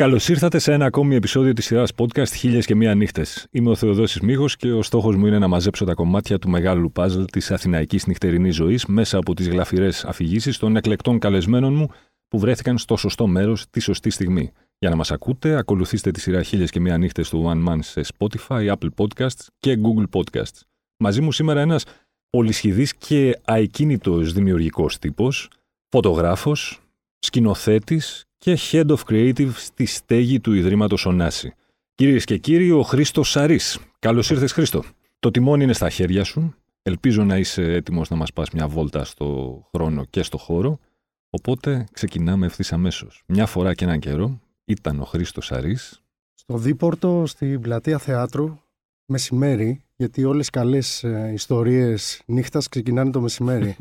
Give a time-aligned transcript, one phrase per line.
[0.00, 3.46] Καλώς ήρθατε σε ένα ακόμη επεισόδιο της σειράς podcast Χίλιες και Μία Νύχτες.
[3.50, 6.92] Είμαι ο Θεοδόσης Μίχο και ο στόχος μου είναι να μαζέψω τα κομμάτια του μεγάλου
[6.92, 11.88] παζλ της αθηναϊκής νυχτερινής ζωής μέσα από τις γλαφυρές αφηγήσεις των εκλεκτών καλεσμένων μου
[12.28, 14.52] που βρέθηκαν στο σωστό μέρος τη σωστή στιγμή.
[14.78, 18.00] Για να μας ακούτε, ακολουθήστε τη σειρά Χίλιες και Μία Νύχτες του One Man σε
[18.18, 20.60] Spotify, Apple Podcasts και Google Podcasts.
[20.96, 21.84] Μαζί μου σήμερα ένας
[22.30, 25.50] πολυσχηδής και αεκίνητο δημιουργικός τύπος,
[25.88, 26.80] φωτογράφος,
[27.18, 31.54] σκηνοθέτης και Head of Creative στη στέγη του Ιδρύματος Ωνάση.
[31.94, 33.60] Κυρίες και κύριοι, ο Χρήστος Σαρή.
[33.98, 34.84] Καλώς ήρθες, Χρήστο.
[35.18, 36.54] Το τιμόνι είναι στα χέρια σου.
[36.82, 40.78] Ελπίζω να είσαι έτοιμος να μας πας μια βόλτα στο χρόνο και στο χώρο.
[41.30, 43.22] Οπότε ξεκινάμε ευθύς αμέσως.
[43.26, 45.76] Μια φορά και έναν καιρό ήταν ο Χρήστος Σαρή.
[46.34, 48.58] Στο Δίπορτο, στην πλατεία θεάτρου,
[49.04, 53.76] μεσημέρι, γιατί όλες οι καλές ε, ιστορίες νύχτας ξεκινάνε το μεσημέρι.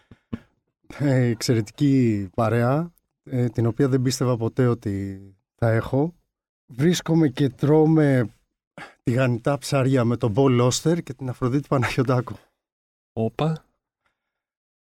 [0.98, 2.92] ε, εξαιρετική παρέα,
[3.30, 5.20] ε, την οποία δεν πίστευα ποτέ ότι
[5.54, 6.14] θα έχω.
[6.66, 8.34] Βρίσκομαι και τρώμε
[9.02, 12.34] τηγανητά ψάρια με τον Paul Auster και την Αφροδίτη Παναγιωτάκου.
[13.12, 13.64] Όπα.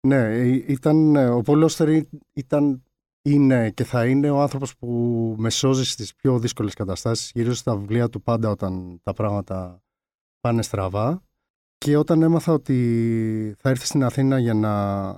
[0.07, 1.89] Ναι, ε, ήταν, ε, ο Paul Auster
[2.33, 2.83] ήταν,
[3.21, 4.87] είναι και θα είναι ο άνθρωπος που
[5.37, 7.31] με σώζει στις πιο δύσκολες καταστάσεις.
[7.33, 9.81] Γυρνώ στα βιβλία του πάντα όταν τα πράγματα
[10.39, 11.23] πάνε στραβά.
[11.77, 15.11] Και όταν έμαθα ότι θα έρθει στην Αθήνα για να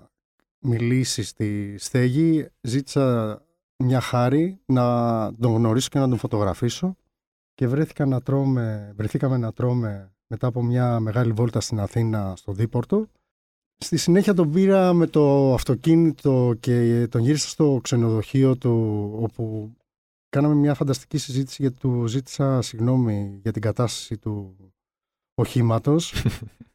[0.63, 3.41] μιλήσει στη στέγη, ζήτησα
[3.83, 4.85] μια χάρη να
[5.39, 6.95] τον γνωρίσω και να τον φωτογραφίσω
[7.53, 12.51] και βρέθηκα να τρώμε, βρεθήκαμε να τρώμε μετά από μια μεγάλη βόλτα στην Αθήνα στο
[12.51, 13.07] Δίπορτο.
[13.77, 19.75] Στη συνέχεια τον πήρα με το αυτοκίνητο και τον γύρισα στο ξενοδοχείο του όπου
[20.29, 24.55] κάναμε μια φανταστική συζήτηση γιατί του ζήτησα συγγνώμη για την κατάσταση του
[25.33, 26.13] οχήματος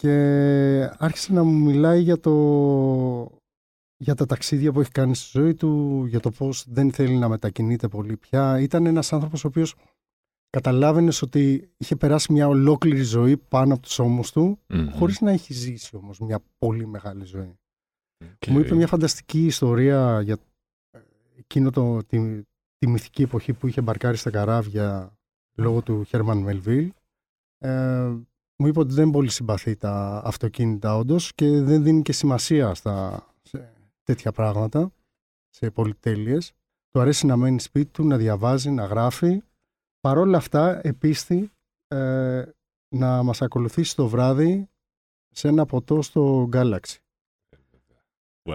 [0.00, 2.32] και άρχισε να μου μιλάει για, το,
[3.96, 7.28] για τα ταξίδια που έχει κάνει στη ζωή του, για το πώς δεν θέλει να
[7.28, 8.60] μετακινείται πολύ πια.
[8.60, 9.74] Ήταν ένας άνθρωπος ο οποίος
[10.50, 15.30] καταλάβαινες ότι είχε περάσει μια ολόκληρη ζωή πάνω από τους ώμους του, mm χωρίς να
[15.30, 17.58] έχει ζήσει όμως μια πολύ μεγάλη ζωή.
[18.46, 20.38] Μου είπε μια φανταστική ιστορία για
[20.90, 20.98] ε,
[21.36, 22.42] εκείνο το, τη,
[22.78, 25.18] τη μυθική εποχή που είχε μπαρκάρει στα καράβια
[25.58, 26.92] λόγω του Χέρμαν Μελβίλ.
[27.58, 28.14] Ε,
[28.58, 33.26] μου είπε ότι δεν πολύ συμπαθεί τα αυτοκίνητα όντως και δεν δίνει και σημασία στα,
[33.42, 33.72] σε
[34.02, 34.92] τέτοια πράγματα,
[35.48, 36.52] σε πολυτέλειες.
[36.90, 39.42] Του αρέσει να μένει σπίτι του, να διαβάζει, να γράφει.
[40.00, 41.50] Παρ' όλα αυτά, επίστη
[41.88, 42.44] ε,
[42.88, 44.68] να μας ακολουθήσει το βράδυ
[45.30, 46.96] σε ένα ποτό στο Galaxy.
[48.42, 48.52] Που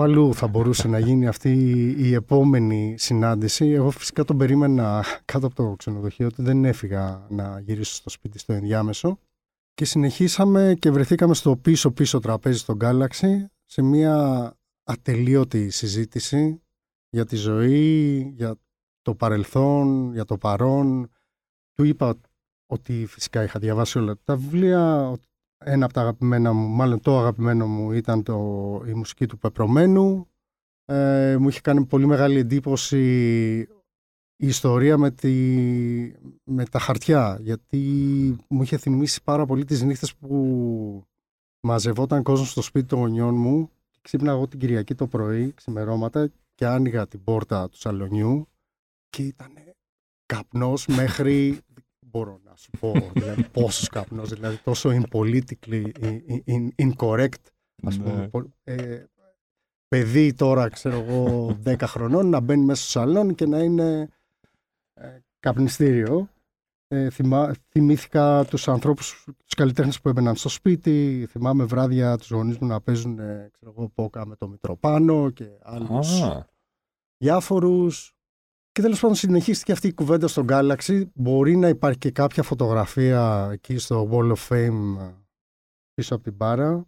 [0.00, 0.14] αλλού.
[0.14, 1.52] Που αλλού θα μπορούσε να γίνει αυτή
[1.98, 3.66] η επόμενη συνάντηση.
[3.66, 8.38] Εγώ φυσικά τον περίμενα κάτω από το ξενοδοχείο ότι δεν έφυγα να γυρίσω στο σπίτι
[8.38, 9.18] στο ενδιάμεσο.
[9.74, 14.52] Και συνεχίσαμε και βρεθήκαμε στο πίσω-πίσω τραπέζι στο Galaxy σε μια
[14.84, 16.62] ατελείωτη συζήτηση
[17.10, 18.56] για τη ζωή, για
[19.02, 21.10] το παρελθόν, για το παρόν.
[21.72, 22.20] Του είπα
[22.66, 25.14] ότι φυσικά είχα διαβάσει όλα τα βιβλία.
[25.66, 28.34] Ένα από τα αγαπημένα μου, μάλλον το αγαπημένο μου ήταν το,
[28.86, 30.28] η μουσική του Πεπρωμένου.
[30.84, 32.98] Ε, μου είχε κάνει πολύ μεγάλη εντύπωση
[34.36, 35.32] η ιστορία με, τη,
[36.44, 37.78] με τα χαρτιά γιατί
[38.48, 41.04] μου είχε θυμίσει πάρα πολύ τις νύχτες που
[41.60, 46.30] μαζευόταν κόσμος στο σπίτι των γονιών μου και ξύπναγα εγώ την Κυριακή το πρωί, ξημερώματα
[46.54, 48.48] και άνοιγα την πόρτα του σαλονιού
[49.08, 49.52] και ήταν
[50.26, 51.58] καπνός μέχρι
[52.14, 55.90] μπορώ να σου πω δηλαδή, πόσος καπνός δηλαδή τόσο impolitically
[56.76, 57.44] incorrect
[57.82, 58.74] ας πούμε, ναι.
[58.74, 59.04] ε,
[59.88, 64.08] παιδί τώρα ξέρω εγώ 10 χρονών να μπαίνει μέσα στο σαλόν και να είναι
[64.94, 66.28] ε, καπνιστήριο.
[66.88, 71.26] Ε, θυμά, θυμήθηκα τους ανθρώπους, τους καλλιτέχνες που έμπαιναν στο σπίτι.
[71.30, 75.48] Θυμάμαι βράδια τους γονείς μου να παίζουν ε, ξέρω εγώ, πόκα με το Μητροπάνο και
[75.62, 76.40] άλλους ah.
[77.16, 78.13] διάφορους.
[78.74, 81.02] Και τέλος πάντων συνεχίστηκε αυτή η κουβέντα στο Galaxy.
[81.14, 85.12] Μπορεί να υπάρχει και κάποια φωτογραφία εκεί στο Wall of Fame
[85.94, 86.86] πίσω από την μπάρα.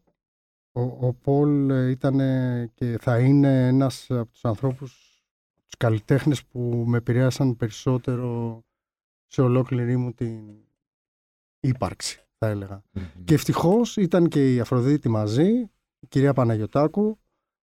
[0.73, 2.19] Ο, ο Πολ ήταν
[2.75, 4.91] και θα είναι ένας από τους ανθρώπους
[5.65, 8.62] τους καλλιτέχνες που με επηρέασαν περισσότερο
[9.27, 10.41] σε ολόκληρη μου την
[11.61, 12.82] ύπαρξη, θα ελεγα
[13.25, 15.49] Και ευτυχώς ήταν και η Αφροδίτη μαζί,
[15.99, 17.19] η κυρία Παναγιωτάκου,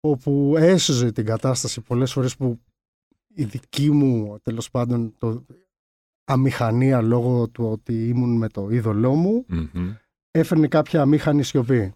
[0.00, 2.60] όπου έσωζε την κατάσταση πολλές φορές που
[3.34, 5.46] η δική μου, τέλος πάντων, το,
[6.24, 9.46] αμηχανία λόγω του ότι ήμουν με το είδωλό μου,
[10.30, 11.94] έφερνε κάποια αμήχανη σιωπή.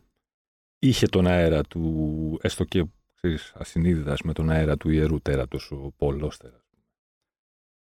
[0.78, 2.84] Είχε τον αέρα του, έστω και
[3.14, 6.64] ξέρεις, ασυνείδητας με τον αέρα του ιερού τέρατος ο Πολώστερα.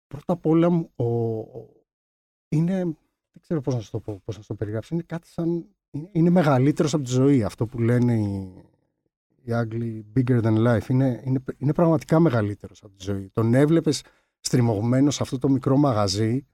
[0.07, 1.05] Πρώτα απ' όλα ο,
[2.49, 2.83] είναι,
[3.31, 6.29] δεν ξέρω πώς να το πω, πώς να το περιγράψω, είναι κάτι σαν, είναι, είναι
[6.29, 8.63] μεγαλύτερος από τη ζωή, αυτό που λένε οι,
[9.43, 13.29] οι Άγγλοι bigger than life, είναι, είναι, είναι πραγματικά μεγαλύτερος από τη ζωή.
[13.29, 14.03] Τον έβλεπες
[14.39, 16.45] στριμωγμένος σε αυτό το μικρό μαγαζί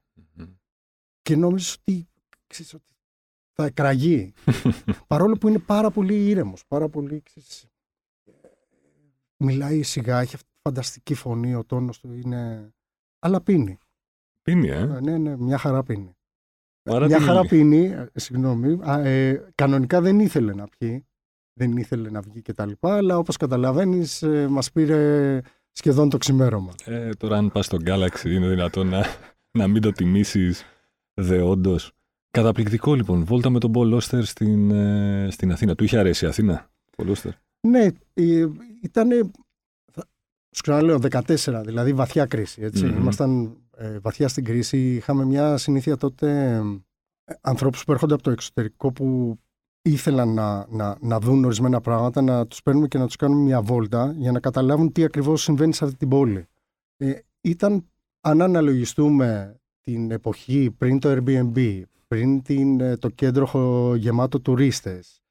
[1.21, 2.07] και νόμιζες ότι,
[2.47, 2.95] ξέρεις, ότι
[3.51, 4.33] θα εκραγεί.
[5.07, 7.21] Παρόλο που είναι πάρα πολύ ήρεμος, πάρα πολύ...
[7.21, 7.67] Ξέρεις,
[9.37, 12.71] μιλάει σιγά, έχει αυτή τη φανταστική φωνή, ο τόνος του είναι...
[13.19, 13.77] Αλλά πίνει.
[14.41, 16.15] Πίνει, ε; Ναι, ναι, μια χαρά πίνει.
[16.83, 17.47] Άρα μια τι χαρά είναι.
[17.47, 18.79] πίνει, ε, συγγνώμη.
[18.89, 21.07] Α, ε, κανονικά δεν ήθελε να πιει.
[21.57, 26.17] Δεν ήθελε να βγει και τα λοιπά, αλλά όπως καταλαβαίνεις ε, μας πήρε σχεδόν το
[26.17, 26.73] ξημέρωμα.
[26.85, 29.05] Ε, τώρα αν πας στο Galaxy είναι δυνατόν να,
[29.51, 30.65] να μην το τιμήσεις
[31.13, 31.91] δεόντως.
[32.31, 33.23] Καταπληκτικό λοιπόν.
[33.23, 35.75] Βόλτα με τον Paul Oster στην, ε, στην Αθήνα.
[35.75, 37.31] Του είχε αρέσει η Αθήνα, Paul Oster.
[37.59, 37.87] Ναι,
[38.81, 39.09] ήταν.
[40.51, 42.61] Σου ξαναλέω, 14, δηλαδή βαθιά κρίση.
[42.61, 42.85] Έτσι.
[42.85, 42.97] Μμμ.
[42.97, 44.93] Ήμασταν ε, βαθιά στην κρίση.
[44.95, 46.55] Είχαμε μια συνήθεια τότε
[47.25, 49.37] ε, ανθρώπους που έρχονται από το εξωτερικό που
[49.87, 53.61] ήθελαν να, να, να δουν ορισμένα πράγματα, να τους παίρνουμε και να τους κάνουμε μια
[53.61, 56.47] βόλτα για να καταλάβουν τι ακριβώς συμβαίνει σε αυτή την πόλη.
[56.97, 57.85] Ε, ήταν,
[58.21, 65.21] αν αναλογιστούμε την εποχή πριν το Airbnb, πριν την, ε, το κέντρο χω- γεμάτο τουρίστες,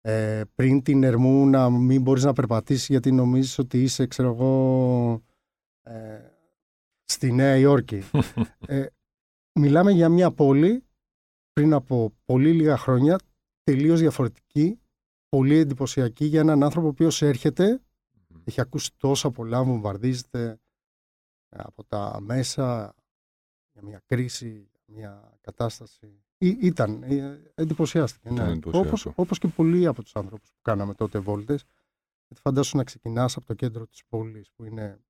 [0.00, 5.22] ε, πριν την Ερμού να μην μπορείς να περπατήσεις γιατί νομίζεις ότι είσαι, ξέρω εγώ,
[5.82, 6.20] ε,
[7.04, 8.02] στη Νέα Υόρκη.
[8.66, 8.86] ε,
[9.52, 10.84] μιλάμε για μια πόλη
[11.52, 13.18] πριν από πολύ λίγα χρόνια,
[13.62, 14.80] τελείως διαφορετική,
[15.28, 17.80] πολύ εντυπωσιακή για έναν άνθρωπο ο οποίος έρχεται,
[18.44, 20.60] έχει ακούσει τόσα πολλά, βομβαρδίζεται
[21.48, 22.94] από τα μέσα
[23.72, 26.22] για μια κρίση, μια κατάσταση.
[26.38, 28.28] Ή, ήταν, ε, εντυπωσιάστηκε.
[28.28, 28.52] Ήταν Ναι.
[28.52, 28.86] εντυπωσιακό.
[28.86, 31.64] Όπως, όπως και πολλοί από τους άνθρωπους που κάναμε τότε βόλτες.
[32.26, 35.00] Γιατί φαντάσου να ξεκινάς από το κέντρο της πόλης που είναι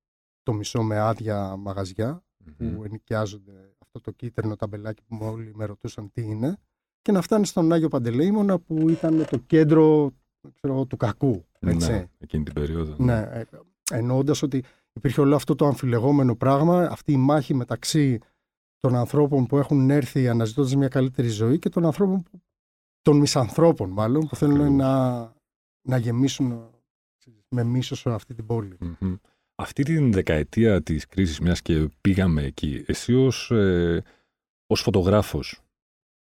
[0.43, 2.55] το μισό με άδεια μαγαζιά Μμμ.
[2.75, 6.59] που ενοικιάζονται αυτό το κίτρινο ταμπελάκι που όλοι με ρωτούσαν τι είναι
[7.03, 10.13] και να φτάνει στον Άγιο Παντελεήμονα που ήταν το κέντρο
[10.55, 11.45] ξέρω, εγώ, του κακού.
[11.59, 11.91] Έτσι.
[11.91, 12.95] Ναι, εκείνη την περίοδο.
[12.99, 13.45] Ναι, ε,
[13.91, 18.19] εννοώντας ότι υπήρχε όλο αυτό το αμφιλεγόμενο πράγμα, αυτή η μάχη μεταξύ
[18.79, 22.43] των ανθρώπων που έχουν έρθει αναζητώντας μια καλύτερη ζωή και των ανθρώπων, που,
[23.03, 24.77] των μισανθρώπων μάλλον, που θέλουν Ακριβώς.
[24.77, 25.33] να,
[25.89, 26.71] να γεμίσουν
[27.49, 28.77] με μίσος αυτή την πόλη.
[28.81, 29.15] Μμμ.
[29.55, 34.03] Αυτή την δεκαετία της κρίσης, μιας και πήγαμε εκεί, εσύ ως, ε,
[34.67, 35.61] ως φωτογράφος,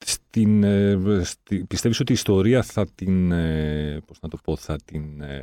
[0.04, 4.76] στην, ε, στη, πιστεύεις ότι η ιστορία θα την, ε, πώς να το πω, θα
[4.84, 5.20] την...
[5.20, 5.42] ε,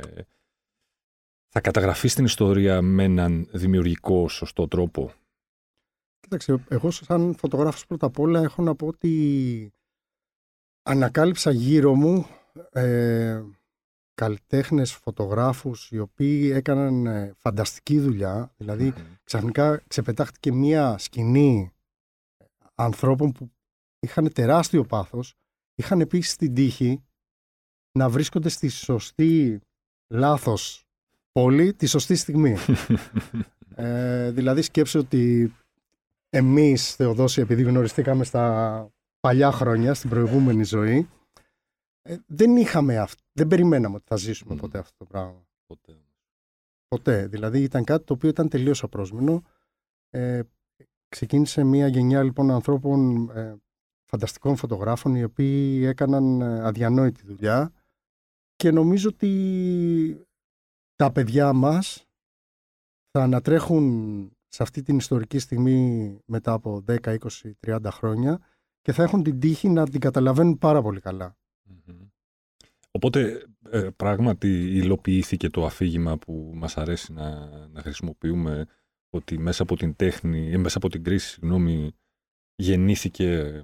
[1.48, 5.12] θα καταγραφεί στην ιστορία με έναν δημιουργικό, σωστό τρόπο;
[6.20, 9.72] Κοίταξε, εγώ σαν φωτογράφος πρώτα απ' όλα έχω να πω ότι
[10.82, 12.26] ανακάλυψα γύρω μου
[12.70, 13.42] ε,
[14.14, 18.54] καλλιτέχνες φωτογράφους οι οποίοι έκαναν ε, φανταστική δουλειά.
[18.56, 19.14] Δηλαδή Μμμ.
[19.24, 21.72] ξαφνικά ξεπετάχτηκε μία σκηνή
[22.74, 23.50] ανθρώπων που
[24.02, 25.34] είχαν τεράστιο πάθος,
[25.74, 27.02] είχαν επίσης την τύχη
[27.92, 29.60] να βρίσκονται στη σωστή
[30.08, 30.86] λάθος
[31.32, 32.56] πόλη τη σωστή στιγμή.
[33.74, 35.52] Ε, δηλαδή σκέψε ότι
[36.30, 38.88] εμείς, Θεοδόση, επειδή γνωριστήκαμε στα
[39.20, 41.08] παλιά χρόνια, στην προηγούμενη ζωή,
[42.02, 44.60] ε, δεν είχαμε αυτό, δεν περιμέναμε ότι θα ζήσουμε Μμμ.
[44.60, 45.46] ποτέ αυτό το πράγμα.
[45.66, 45.96] Ποτέ.
[46.88, 47.26] Ποτέ.
[47.26, 49.42] Δηλαδή ήταν κάτι το οποίο ήταν τελείως απρόσμενο.
[50.10, 50.40] Ε,
[51.08, 53.56] ξεκίνησε μια γενιά λοιπόν ανθρώπων ε,
[54.12, 57.72] φανταστικών φωτογράφων οι οποίοι έκαναν ε, αδιανόητη δουλειά
[58.56, 60.26] και νομίζω ότι
[60.96, 62.06] τα παιδιά μας
[63.10, 67.18] θα ανατρέχουν σε αυτή την ιστορική στιγμή μετά από 10, 20,
[67.66, 68.40] 30 χρόνια
[68.80, 71.36] και θα έχουν την τύχη να την καταλαβαίνουν πάρα πολύ καλά.
[71.62, 72.08] Μμμ.
[72.90, 78.66] Οπότε ε, πράγματι υλοποιήθηκε το αφήγημα που μας αρέσει να, να χρησιμοποιούμε
[79.10, 81.92] ότι μέσα από την τέχνη, ε, μέσα από την κρίση, συγγνώμη,
[82.54, 83.62] γεννήθηκε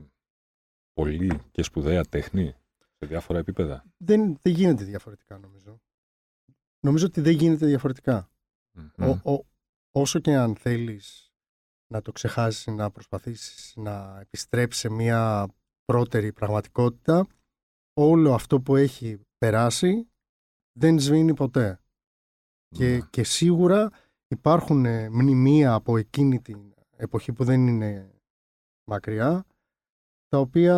[1.03, 2.55] πολύ και σπουδαία τέχνη
[2.99, 5.81] σε διάφορα επίπεδα; Δεν, δεν γίνεται διαφορετικά νομίζω.
[6.81, 8.31] Νομίζω ότι δεν γίνεται διαφορετικά.
[8.73, 9.09] Μμμ.
[9.25, 9.45] Ο, ο,
[9.91, 11.33] όσο και αν θέλεις
[11.93, 15.49] να το ξεχάσεις, να προσπαθήσεις να επιστρέψεις σε μια
[15.85, 17.27] πρώτερη πραγματικότητα,
[17.93, 20.09] όλο αυτό που έχει περάσει
[20.79, 21.81] δεν σβήνει ποτέ.
[22.69, 23.01] Και, Ναι.
[23.11, 23.91] και σίγουρα
[24.29, 28.15] υπάρχουν ε, μνημεία από εκείνη την εποχή που δεν είναι
[28.85, 29.45] μακριά,
[30.29, 30.77] τα οποία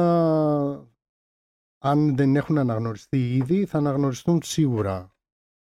[1.79, 5.15] αν δεν έχουν αναγνωριστεί ήδη, θα αναγνωριστούν σίγουρα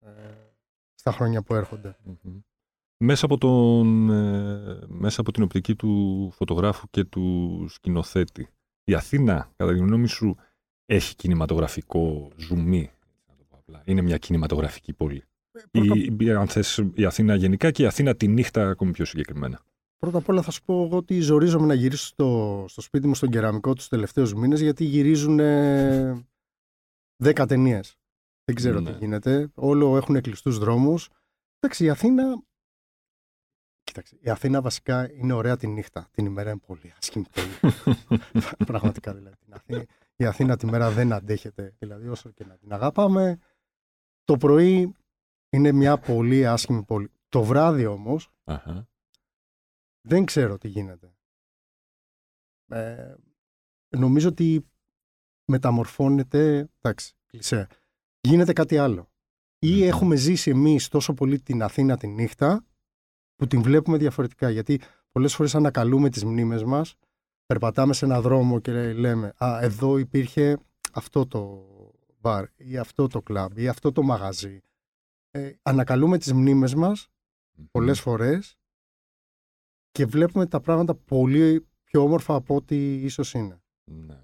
[0.01, 0.11] ε,
[0.95, 1.97] στα χρόνια που έρχονται.
[2.05, 2.39] Μμμ.
[3.05, 8.49] Μέσα από, τον, ε, μέσα από την οπτική του φωτογράφου και του σκηνοθέτη,
[8.85, 10.37] η Αθήνα, κατά τη γνώμη σου,
[10.87, 12.91] έχει κινηματογραφικό ζουμί.
[13.29, 13.83] να το πω απλά.
[13.85, 15.25] Είναι μια κινηματογραφική πόλη.
[15.71, 19.05] Πρώτα, Η, η- αν θες, η Αθήνα γενικά και η Αθήνα τη νύχτα ακόμη πιο
[19.05, 19.61] συγκεκριμένα.
[19.99, 23.15] Πρώτα απ' όλα θα σου πω εγώ ότι ζορίζομαι να γυρίσω στο, στο σπίτι μου
[23.15, 26.27] στον κεραμικό τους τελευταίους μήνες γιατί γυρίζουν ε,
[27.25, 27.97] 10 ταινίες.
[28.45, 28.93] Δεν ξέρω Ναι.
[28.93, 29.51] τι γίνεται.
[29.55, 31.09] Όλο έχουν κλειστούς δρόμους.
[31.61, 32.43] Εντάξει, η Αθήνα...
[33.85, 36.09] Κοίταξε, η Αθήνα βασικά είναι ωραία τη νύχτα.
[36.11, 37.25] Την ημέρα είναι πολύ άσχημη.
[38.67, 39.37] Πραγματικά δηλαδή.
[39.45, 39.85] Την Αθήνα,
[40.17, 41.75] η Αθήνα τη μέρα δεν αντέχεται.
[41.79, 43.39] Δηλαδή, όσο και να την αγαπάμε,
[44.25, 44.95] το πρωί
[45.51, 47.11] είναι μια πολύ άσχημη πόλη.
[47.29, 48.31] Το βράδυ όμως,
[50.07, 51.15] δεν ξέρω τι γίνεται.
[52.69, 53.15] Ε,
[53.89, 54.67] νομίζω ότι
[55.45, 57.67] μεταμορφώνεται, εντάξει, κλεισέ,
[58.21, 59.09] γίνεται κάτι άλλο.
[59.59, 62.65] Ή έχουμε ζήσει εμείς τόσο πολύ την Αθήνα τη νύχτα
[63.37, 64.51] που την βλέπουμε διαφορετικά.
[64.51, 64.81] Γιατί
[65.13, 66.95] πολλές φορές ανακαλούμε τις μνήμες μας,
[67.47, 70.59] περπατάμε σε ένα δρόμο και λέμε «Α, εδώ υπήρχε
[70.93, 71.67] αυτό το
[72.21, 74.61] μπαρ ή αυτό το κλαμπ ή αυτό το μαγαζί».
[75.31, 77.09] Ε, ανακαλούμε τις μνήμες μας
[77.71, 78.59] πολλές φορές
[79.95, 83.63] και βλέπουμε τα πράγματα πολύ πιο όμορφα από ό,τι ίσως είναι.
[83.85, 84.21] Ναι.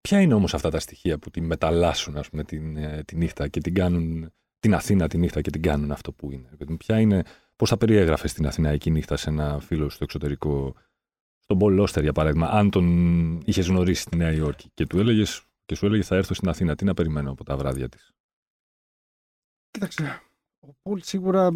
[0.00, 3.48] Ποια είναι όμως αυτά τα στοιχεία που τη μεταλλάσσουν ας πούμε, την, ε, τη νύχτα
[3.48, 7.22] και την κάνουν την Αθήνα τη νύχτα και την κάνουν αυτό που είναι; Ποια είναι
[7.56, 10.74] πώς θα περιέγραφες την Αθηναϊκή νύχτα σε ένα φίλο στο εξωτερικό,
[11.38, 12.86] στον Πολ Λόστερ για παράδειγμα, αν τον
[13.44, 16.74] είχες γνωρίσει στη Νέα Υόρκη και, του έλεγες, και σου έλεγε θα έρθω στην Αθήνα,
[16.74, 18.12] τι να περιμένω από τα βράδια της;
[19.70, 20.22] Κοίταξε,
[20.60, 21.50] ο Πολ σίγουρα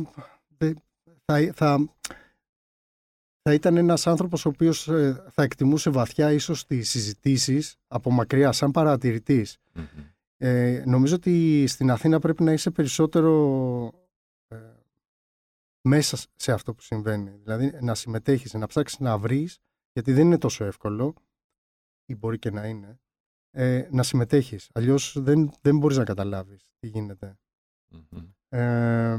[1.25, 1.97] θα, θα,
[3.49, 8.53] θα ήταν ένας άνθρωπος ο οποίος ε, θα εκτιμούσε βαθιά ίσως τις συζητήσεις από μακριά
[8.53, 9.59] σαν παρατηρητης
[10.37, 13.33] Ε, νομίζω ότι στην Αθήνα πρέπει να είσαι περισσότερο
[14.49, 14.57] ε,
[15.81, 17.31] μέσα σε αυτό που συμβαίνει.
[17.31, 19.59] Δηλαδή να συμμετέχεις, να ψάξεις να βρεις,
[19.93, 21.15] γιατί δεν είναι τόσο εύκολο,
[22.07, 23.01] ή μπορεί και να είναι,
[23.51, 24.71] ε, να συμμετέχεις.
[24.73, 27.39] Αλλιώς δεν, δεν μπορείς να καταλάβεις τι γινεται
[28.49, 29.19] Ε,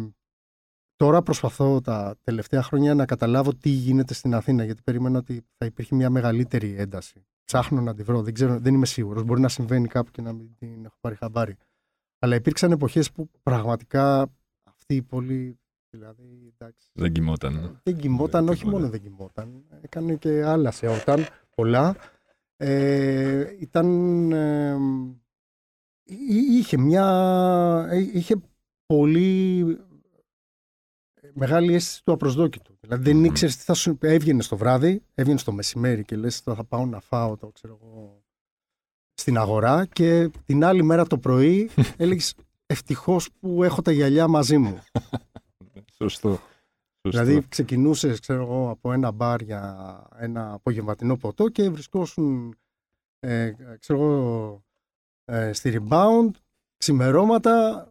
[0.98, 5.66] Τώρα προσπαθώ τα τελευταία χρόνια να καταλάβω τι γίνεται στην Αθήνα, γιατί περίμενα ότι θα
[5.66, 7.26] υπήρχε μια μεγαλύτερη ένταση.
[7.44, 9.24] Ψάχνω να τη βρω, δεν, ξέρω, δεν είμαι σίγουρος.
[9.24, 11.56] Μπορεί να συμβαίνει κάπου και να μην την έχω πάρει χαμπάρι.
[12.20, 14.22] Αλλά υπήρξαν εποχές που πραγματικά
[14.64, 15.60] αυτή η πόλη.
[15.90, 17.56] Δηλαδή, εντάξει, δεν κοιμόταν.
[17.56, 19.64] Ε, δεν κοιμόταν, όχι μόνο δεν κοιμόταν.
[19.82, 21.26] Έκανε και άλλα σε όταν
[21.56, 21.96] πολλά.
[22.58, 24.32] Ε, ήταν.
[24.32, 24.78] Ε,
[26.58, 27.06] είχε μια.
[27.90, 28.36] Ε, είχε
[28.86, 29.78] πολύ
[31.38, 32.78] μεγάλη αίσθηση του απροσδόκητου.
[32.82, 33.98] Δηλαδή δεν ήξερες τι θα σου.
[34.02, 38.24] Έβγαινε το βράδυ, έβγαινε το μεσημέρι και λες: Θα πάω να φάω το ξέρω εγώ,
[39.14, 42.36] στην αγορά και την άλλη μέρα το πρωί έλεγες
[42.70, 44.80] Ευτυχώς που έχω τα γυαλιά μαζί μου.
[45.98, 46.40] Σωστό.
[47.02, 52.56] Δηλαδή ξεκινούσες από ένα μπαρ για ένα απογευματινό ποτό και βρισκόσουν
[53.20, 54.64] ε, ξέρω εγώ,
[55.26, 56.30] ε, στη rebound
[56.78, 57.88] ξημερώματα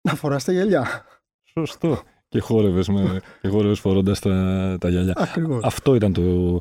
[0.00, 1.04] να φοράς τα γυαλιά.
[1.42, 5.12] Σωστό και χόρευες, με, και χόρευες φορώντας τα, τα γυαλιά.
[5.16, 5.64] Ακριβώς.
[5.64, 6.58] Αυτό ήταν το,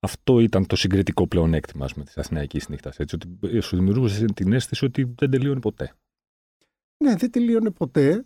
[0.00, 2.98] αυτό ήταν το συγκριτικό πλεονέκτημα της Αθηναϊκής νύχτας.
[2.98, 3.18] Ότι
[3.60, 5.94] σου δημιουργούσε την αίσθηση ότι δεν τελείωνε ποτέ.
[7.04, 8.24] Ναι, δεν τελείωνε ποτέ.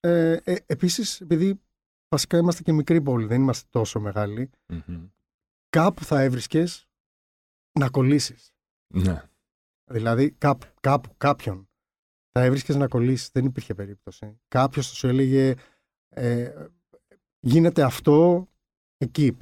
[0.00, 1.60] Ε, ε, Επίσης, επειδή
[2.08, 5.10] βασικά είμαστε και μικρή πόλη, δεν είμαστε τόσο μεγάλοι, mm-hmm.
[5.68, 6.88] κάπου θα έβρισκες
[7.78, 8.52] να κολλήσεις.
[8.94, 9.22] Ναι.
[9.90, 11.68] Δηλαδή, κάπου, κάπου κάποιον
[12.32, 13.30] θα έβρισκες να κολλήσεις.
[13.32, 14.40] Δεν υπήρχε περίπτωση.
[14.48, 15.54] Κάποιος θα σου έλεγε
[16.08, 16.66] ε,
[17.40, 18.48] γίνεται αυτό
[18.96, 19.36] εκεί,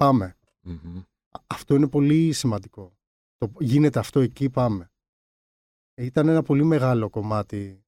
[1.47, 2.97] Αυτό είναι πολύ σημαντικό.
[3.37, 4.91] Το, γίνεται αυτό εκεί, πάμε.
[5.95, 7.85] Ήταν ένα πολύ μεγάλο κομμάτι,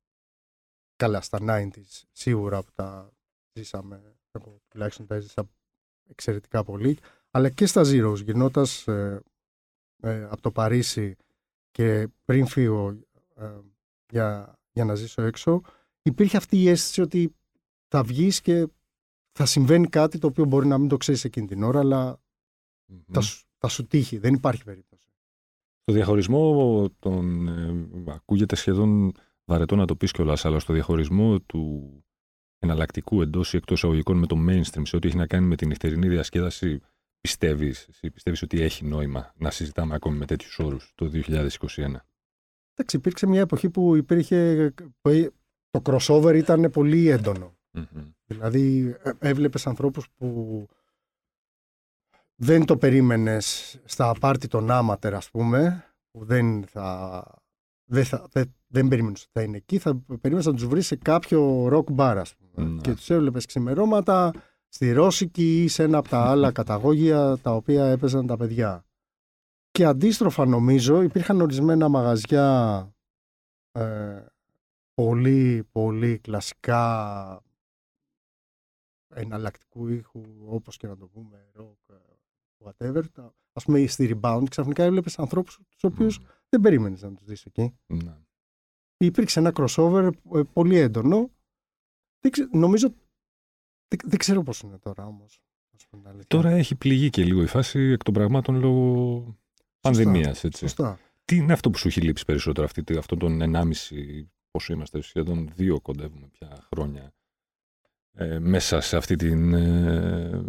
[0.96, 3.12] καλά στα 90s, σίγουρα που τα
[3.54, 5.50] ζήσαμε, εγώ τουλάχιστον τα ζήσα
[6.10, 6.98] εξαιρετικά πολύ,
[7.32, 9.22] αλλά και στα Zeros, γυρνώντας ε,
[10.02, 11.16] ε, από το Παρίσι
[11.72, 13.00] και πριν φύγω
[13.36, 13.60] ε,
[14.12, 15.62] για, για να ζήσω έξω,
[16.02, 17.36] υπήρχε αυτή η αίσθηση ότι
[17.90, 18.68] θα βγεις και
[19.32, 22.22] θα συμβαίνει κάτι το οποίο μπορεί να μην το ξέρεις εκείνη την ώρα, αλλά
[23.12, 24.18] θα, σου, θα σου τύχει.
[24.18, 25.08] Δεν υπάρχει περίπτωση.
[25.82, 29.12] Στο διαχωρισμό τον, ε, ακούγεται σχεδόν
[29.46, 31.94] βαρετό να το πεις κιόλας, αλλά στο διαχωρισμό του
[32.60, 35.68] εναλλακτικού εντός ή εκτός αγωγικών με το mainstream σε ό,τι έχει να κάνει με την
[35.68, 36.80] νυχτερινή διασκέδαση,
[37.22, 42.06] πιστεύεις πιστεύεις ότι έχει νόημα να συζητάμε ακόμη με τέτοιους όρους το 2021.
[42.74, 44.74] Εντάξει, υπήρξε μια εποχή που υπήρχε.
[45.72, 47.59] Το crossover ήταν πολύ έντονο.
[48.26, 50.68] Δηλαδή ε, έβλεπες ανθρώπους που
[52.36, 57.24] δεν το περίμενες στα πάρτι των άματερ ας πούμε, που δεν θα...
[57.92, 60.96] Δεν, θα, δεν, δεν περίμενες ότι θα είναι εκεί, θα περίμενες να τους βρεις σε
[60.96, 62.70] κάποιο rock bar ας πούμε.
[62.70, 62.82] Ναι.
[62.82, 64.34] Και τους έβλεπες ξημερώματα
[64.68, 68.86] στη Ρώσικη ή σε ένα από τα άλλα καταγόγια τα οποία έπαιζαν τα παιδιά.
[69.72, 72.90] Και αντίστροφα νομίζω υπήρχαν ορισμένα μαγαζιά
[73.72, 74.26] ε,
[74.94, 77.44] πολύ πολύ κλασικά
[79.22, 81.96] εναλλακτικού ήχου, όπως και να το πούμε, rock,
[82.64, 83.04] whatever.
[83.54, 87.76] Ας πούμε, στη Rebound ξαφνικά έβλεπες ανθρώπους τους οποίους δεν περίμενες να τους δεις εκεί.
[87.88, 88.18] Mm.
[88.98, 91.32] Υπήρξε ένα crossover ε, πολύ έντονο.
[92.20, 92.94] Δεν νομίζω,
[94.06, 95.42] δεν, ξέρω πώς είναι τώρα όμως.
[96.28, 99.38] Τώρα έχει πληγεί και λίγο η φάση εκ των πραγμάτων λόγω
[99.80, 100.46] πανδημίας.
[100.58, 101.00] Σωστά.
[101.26, 105.52] Τι είναι αυτό που σου έχει λείψει περισσότερο αυτή, αυτόν τον 1,5, πόσο είμαστε, σχεδόν
[105.56, 107.14] δύο κοντεύουμε πια χρόνια
[108.14, 110.44] ε, μέσα σε αυτή την ε,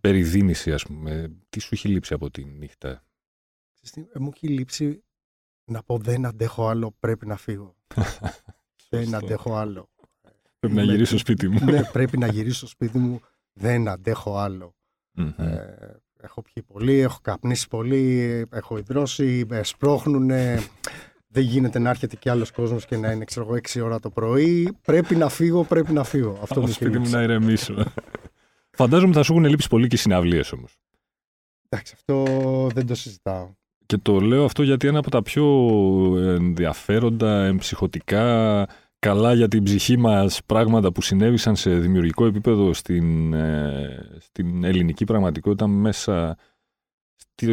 [0.00, 1.36] περιδίνηση, ας πούμε.
[1.48, 3.04] Τι σου έχει λείψει από τη νύχτα;
[4.12, 5.04] Ε, μου έχει λείψει
[5.64, 7.76] να πω δεν αντέχω άλλο, πρέπει να φύγω.
[8.90, 9.88] δεν αντέχω άλλο.
[10.58, 11.64] Πρέπει να γυρίσω στο σπίτι μου.
[11.64, 13.20] ναι, πρέπει να γυρίσω στο σπίτι μου.
[13.52, 14.38] Δεν αντέχω
[15.36, 15.74] Ε,
[16.20, 20.30] έχω πιει πολύ, έχω καπνίσει πολύ, έχω υδρώσει, σπρώχνουν.
[21.34, 24.76] Δεν γίνεται να έρχεται κι άλλος κόσμος και να είναι ξέρω, 6 ώρα το πρωί.
[24.82, 26.38] Πρέπει να φύγω, πρέπει να φύγω.
[26.42, 27.74] Αυτό μου σπίτι μου να ηρεμήσω.
[28.70, 30.76] Φαντάζομαι θα σου έχουν λείψει πολύ και συναυλίες όμως.
[31.68, 32.24] Εντάξει, αυτό
[32.74, 33.48] δεν το συζητάω.
[33.86, 35.46] Και το λέω αυτό γιατί ένα από τα πιο
[36.18, 38.66] ενδιαφέροντα, εμψυχωτικά,
[38.98, 45.04] καλά για την ψυχή μας πράγματα που συνέβησαν σε δημιουργικό επίπεδο στην, ε, στην ελληνική
[45.04, 46.36] πραγματικότητα μέσα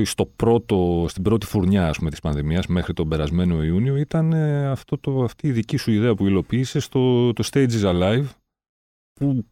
[0.03, 4.67] στο πρώτο, στην πρώτη φουρνιά ας πούμε, της πανδημίας μέχρι τον περασμένο Ιούνιο ήταν ε,
[4.67, 8.25] αυτό το, αυτή η δική σου ιδέα που υλοποίησε στο το Stages Alive
[9.13, 9.45] που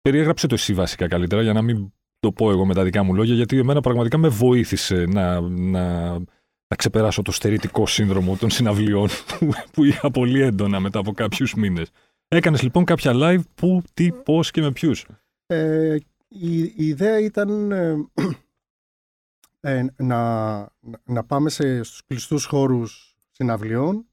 [0.00, 3.14] περιέγραψε το εσύ βασικά καλύτερα για να μην το πω εγώ με τα δικά μου
[3.14, 6.16] λόγια γιατί εμένα πραγματικά με βοήθησε να, να
[6.72, 9.08] να ξεπεράσω το στερητικό σύνδρομο των συναυλιών
[9.72, 11.90] που, είχα πολύ έντονα μετά από κάποιους μήνες.
[12.28, 15.06] Έκανες λοιπόν κάποια live που, τι, πώς και με ποιους;
[15.46, 15.96] Ε,
[16.28, 17.72] η, η, ιδέα ήταν
[19.64, 20.60] ε, ε, να,
[21.04, 24.06] να πάμε σε, στους κλειστούς χώρους συναυλιών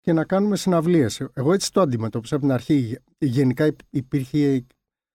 [0.00, 1.20] και να κάνουμε συναυλίες.
[1.32, 2.98] Εγώ έτσι το αντιμετώπισα από την αρχή.
[3.18, 4.66] Γενικά υπήρχε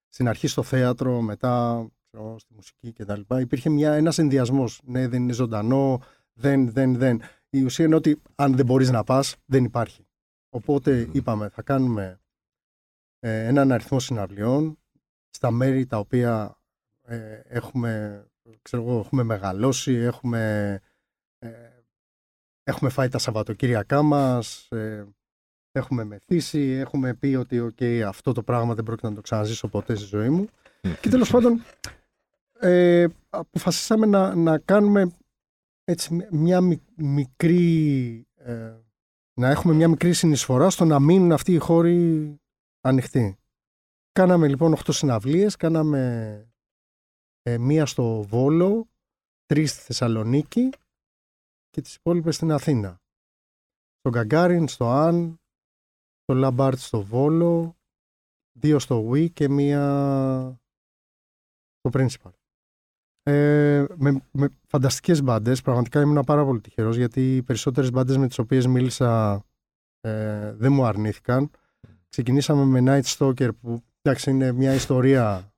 [0.09, 1.85] στην αρχή στο θέατρο, μετά
[2.37, 3.21] στη μουσική κτλ.
[3.39, 4.81] Υπήρχε μια, ένας ενδιασμός.
[4.83, 6.01] Ναι, δεν είναι ζωντανό,
[6.33, 7.21] δεν, δεν, δεν.
[7.49, 10.07] Η ουσία είναι ότι αν δεν μπορείς να πας, δεν υπάρχει.
[10.49, 12.21] Οπότε είπαμε, θα κάνουμε
[13.19, 14.79] ε, έναν αριθμό συναυλιών
[15.29, 16.59] στα μέρη τα οποία
[17.01, 18.23] ε, έχουμε,
[18.61, 20.73] ξέρω εγώ, έχουμε μεγαλώσει, έχουμε,
[21.39, 21.49] ε,
[22.63, 25.07] έχουμε φάει τα Σαββατοκύριακά μας, ε,
[25.71, 29.95] έχουμε μεθύσει, έχουμε πει ότι okay, αυτό το πράγμα δεν πρόκειται να το ξαναζήσω ποτέ
[29.95, 30.47] στη ζωή μου.
[31.01, 31.63] Και τέλος πάντων,
[32.59, 35.11] ε, αποφασίσαμε να, να κάνουμε
[35.83, 36.61] έτσι, μια
[36.95, 38.73] μικρή, ε,
[39.33, 42.35] να έχουμε μια μικρή συνεισφορά στο να μείνουν αυτοί οι χώροι
[42.81, 43.37] ανοιχτοί.
[44.11, 46.43] Κάναμε λοιπόν 8 συναυλίες, κάναμε
[47.49, 48.87] ε, μία στο Βόλο,
[49.45, 50.69] τρεις στη Θεσσαλονίκη
[51.69, 53.01] και τις υπόλοιπες στην Αθήνα.
[53.99, 55.39] Στο Gagarin, στο Αν,
[56.21, 57.77] στο Lab Art στο Βόλο,
[58.59, 59.81] δύο στο WE και μία
[61.77, 62.31] στο Principal.
[63.23, 65.61] Ε, με, με φανταστικές μπάντες.
[65.61, 69.43] Πραγματικά ήμουν πάρα πολύ τυχερός γιατί οι περισσότερες μπάντες με τις οποίες μίλησα
[70.01, 71.51] ε, δεν μου αρνήθηκαν.
[72.09, 75.48] Ξεκινήσαμε με Night Stalker που εντάξει είναι μια ιστορία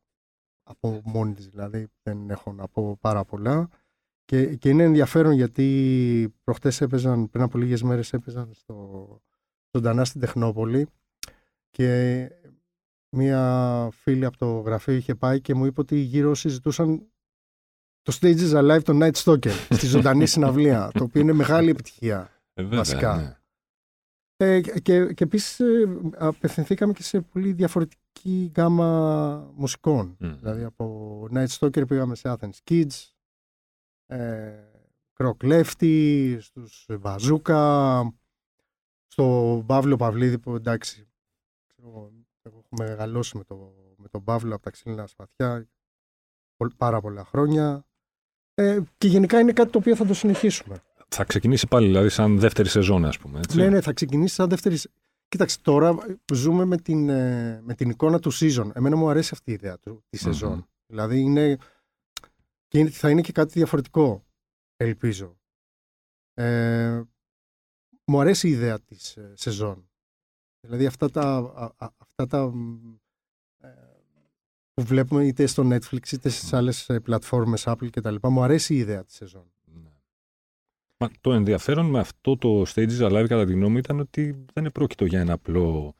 [0.71, 3.69] από μόνη της δηλαδή, δεν έχω να πω πάρα πολλά.
[4.25, 9.07] Και, και είναι ενδιαφέρον γιατί προχτές έπαιζαν, πριν από λίγες μέρες έπαιζαν στο,
[9.71, 10.87] ζωντανά στην Τεχνόπολη
[11.69, 12.29] και
[13.09, 17.11] μία φίλη από το γραφείο είχε πάει και μου είπε ότι γύρω συζητούσαν
[18.01, 22.31] το Stage is Alive το Night Stalker στη ζωντανή συναυλία, το οποίο είναι μεγάλη επιτυχία
[22.53, 23.15] ε, βασικά.
[23.15, 23.35] Ναι.
[24.47, 27.53] Ε, και, και επίσης ε, απευθυνθήκαμε και σε πολύ
[28.21, 30.15] διαφορετική γάμα μουσικών.
[30.19, 33.11] Δηλαδή από Night Stalker πήγαμε σε Athens Kids,
[34.05, 34.51] ε,
[35.17, 38.13] Croc Lefty, στους Βαζούκα,
[39.07, 41.07] στο Παύλο Παυλίδη που εντάξει,
[41.83, 45.67] εγώ, έχω μεγαλώσει με, το, με τον Παύλο από τα ξύλινα σπαθιά
[46.77, 47.85] πάρα πολλά χρόνια.
[48.53, 50.83] Ε, και γενικά είναι κάτι το οποίο θα το συνεχίσουμε.
[51.07, 53.39] Θα ξεκινήσει πάλι, δηλαδή, σαν δεύτερη σεζόν, ας πούμε.
[53.39, 53.57] Έτσι.
[53.57, 54.77] Ναι, ναι, θα ξεκινήσει σαν δεύτερη.
[55.31, 55.97] Κοίταξε, τώρα
[56.33, 58.69] ζούμε με την, ε, με την εικόνα του season.
[58.73, 60.67] Εμένα μου αρέσει αυτή η ιδέα του, τη σεζόν.
[60.85, 61.57] Δηλαδή είναι.
[62.67, 64.25] Και θα είναι και κάτι διαφορετικό,
[64.75, 65.39] ελπίζω.
[66.33, 67.01] Ε,
[68.05, 69.89] μου αρέσει η ιδέα της ε, σεζόν.
[70.59, 71.53] Δηλαδή αυτά τα,
[71.97, 72.51] αυτά τα
[74.73, 78.15] που βλέπουμε είτε στο Netflix είτε στις άλλες πλατφόρμες Apple κτλ.
[78.21, 79.51] Μου αρέσει η ιδέα της σεζόν.
[81.01, 81.07] Ναι.
[81.07, 85.05] Μα το ενδιαφέρον με αυτό το Stages Alive κατά τη γνώμη ήταν ότι δεν επρόκειτο
[85.05, 85.95] για ένα απλό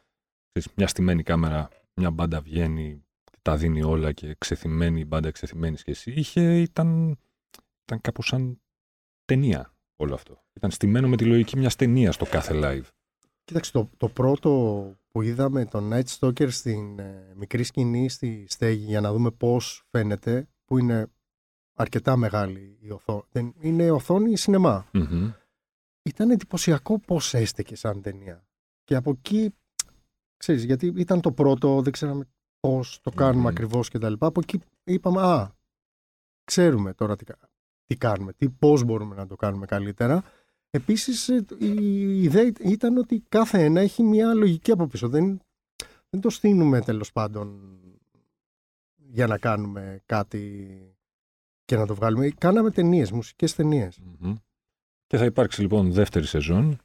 [0.75, 3.03] μια στημένη κάμερα, μια μπάντα βγαίνει
[3.41, 6.11] τα δίνει όλα και ξεθυμένη η μπάντα ξεθυμένη και εσύ.
[6.11, 7.17] Είχε, ήταν,
[7.83, 8.61] ήταν κάπως σαν
[9.25, 10.43] ταινία όλο αυτό.
[10.53, 12.87] Ήταν στημένο με τη λογική μιας ταινίας στο κάθε live.
[13.43, 14.51] Κοίταξε, το, το πρώτο
[15.07, 19.83] που είδαμε τον Night Stalker στην ε, μικρή σκηνή στη στέγη για να δούμε πώς
[19.89, 21.07] φαίνεται, που είναι
[21.81, 23.53] αρκετά μεγάλη η οθόνη.
[23.59, 24.85] Είναι οθόνη σινεμά.
[24.93, 25.33] Mm-hmm.
[26.03, 28.45] Ήταν εντυπωσιακό πώς έστεκε σαν ταινία.
[28.83, 29.53] Και από εκεί,
[30.37, 32.27] ξέρεις, γιατί ήταν το πρώτο, δεν ξέραμε
[32.59, 33.51] πώς το κάνουμε mm-hmm.
[33.51, 34.27] ακριβώς και τα λοιπά.
[34.27, 35.55] Από εκεί είπαμε, α,
[36.43, 37.25] ξέρουμε τώρα τι,
[37.85, 40.23] τι κάνουμε, τι, πώς μπορούμε να το κάνουμε καλύτερα.
[40.69, 45.09] Επίσης ε, η ιδέα ήταν ότι κάθε ένα έχει μια λογική από πίσω.
[45.09, 45.41] Δεν,
[46.09, 47.79] δεν το στείλουμε τέλος πάντων
[48.95, 50.95] για να κάνουμε κάτι
[51.71, 52.29] και να το βγάλουμε.
[52.37, 53.55] Κάναμε ταινίες, μουσικές
[55.07, 56.77] Και θα υπάρξει λοιπόν δεύτερη σεζόν.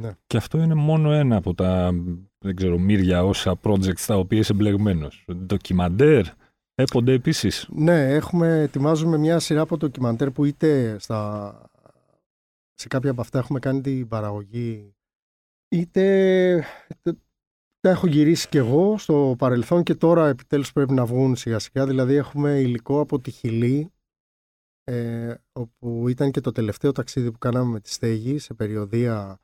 [0.00, 0.12] Ναι.
[0.26, 1.92] Και αυτό είναι μόνο ένα από τα
[2.38, 5.08] δεν ξέρω, μύρια όσα projects στα οποία είσαι εμπλεγμένο.
[5.34, 6.26] Ντοκιμαντέρ,
[6.74, 7.68] έπονται επίσης.
[7.72, 11.54] Ναι, έχουμε, ετοιμάζουμε μια σειρά από ντοκιμαντέρ που είτε στα,
[12.74, 14.94] σε κάποια από αυτά έχουμε κάνει την παραγωγή,
[15.68, 16.64] είτε
[17.80, 21.86] τα έχω γυρίσει κι εγώ στο παρελθόν και τώρα επιτέλους πρέπει να βγουν σιγά σιγά.
[21.86, 23.92] Δηλαδή έχουμε ήλικο από τη Χιλή,
[24.84, 29.40] ε, όπου ήταν και το τελευταίο ταξίδι που κάναμε με τη Στέγη σε περιοδία.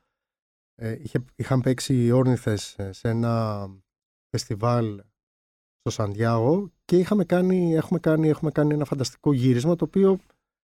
[0.75, 3.65] Ε, είχε, είχαν παίξει οι όρνηθες σε ένα
[4.29, 5.03] φεστιβάλ
[5.79, 10.19] στο Σαντιάγο και είχαμε κάνει, έχουμε, κάνει, έχουμε κάνει ένα φανταστικό γύρισμα το οποίο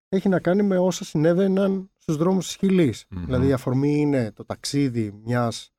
[0.10, 4.46] έχει να κάνει με όσα συνέβαιναν στους δρόμους της χιλης Δηλαδή η αφορμή είναι το
[4.46, 5.74] ταξίδι μιας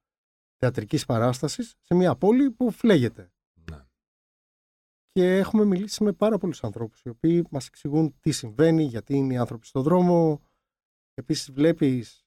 [0.57, 3.31] θεατρικής παράστασης σε μια πόλη που φλέγεται.
[5.17, 5.23] Ναι.
[5.23, 9.35] Και έχουμε μιλήσει με πάρα πολλούς ανθρώπους οι οποίοι μας εξηγούν τι συμβαίνει, γιατί είναι
[9.35, 10.43] οι άνθρωποι στον δρόμο.
[11.15, 12.27] Επίσης βλέπεις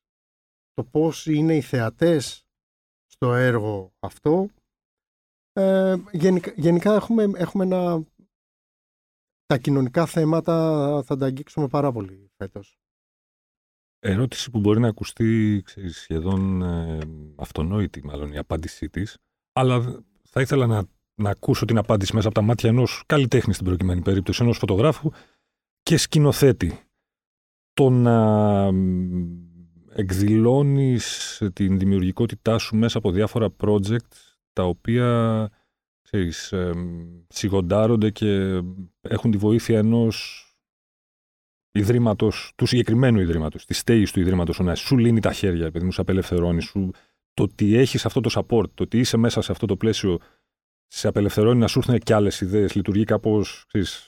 [0.73, 2.47] το πώς είναι οι θεατές
[3.05, 4.49] στο έργο αυτό.
[5.51, 8.03] Ε, γενικά, γενικά έχουμε, έχουμε ένα...
[9.45, 10.53] Τα κοινωνικά θέματα
[11.05, 12.79] θα τα αγγίξουμε πάρα πολύ φέτος.
[13.99, 16.99] Ερώτηση που μπορεί να ακουστεί ξέρεις, σχεδόν ε,
[17.35, 19.17] αυτονόητη μάλλον η απάντησή της,
[19.51, 20.87] αλλά θα ήθελα να,
[21.19, 25.11] να ακούσω την απάντηση μέσα από τα μάτια ενός καλλιτέχνη στην προκειμένη περίπτωση, ενός φωτογράφου
[25.83, 26.79] και σκηνοθέτη.
[27.73, 28.69] Το να
[29.93, 34.11] εκδηλώνεις την δημιουργικότητά σου μέσα από διάφορα project
[34.53, 35.49] τα οποία
[36.01, 36.71] ξέρεις, ε,
[37.27, 38.61] σιγοντάρονται και
[39.01, 40.43] έχουν τη βοήθεια ενός
[41.71, 45.91] ιδρύματος, του συγκεκριμένου ιδρύματος, της στέγης του ιδρύματος, να σου λύνει τα χέρια, επειδή μου
[45.91, 46.91] σε απελευθερώνει, σου,
[47.33, 50.17] το ότι έχεις αυτό το support, το ότι είσαι μέσα σε αυτό το πλαίσιο,
[50.91, 53.67] σε απελευθερώνει να σου έρθουν και άλλες ιδέες, λειτουργεί κάπως